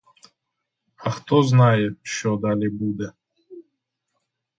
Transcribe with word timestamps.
А 0.97 1.09
хто 1.11 1.43
знає, 1.43 1.95
що 2.03 2.35
далі 2.37 2.69
буде? 2.69 3.11